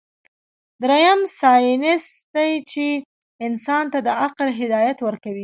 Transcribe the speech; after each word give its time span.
دريم 0.83 1.19
سائنس 1.39 2.05
دے 2.33 2.47
چې 2.71 2.85
انسان 3.47 3.83
ته 3.93 3.99
د 4.07 4.09
عقل 4.23 4.47
هدايت 4.59 4.97
ورکوي 5.03 5.39